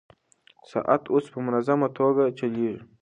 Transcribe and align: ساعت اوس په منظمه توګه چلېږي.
ساعت 0.71 1.03
اوس 1.13 1.25
په 1.33 1.39
منظمه 1.45 1.87
توګه 1.99 2.23
چلېږي. 2.37 2.81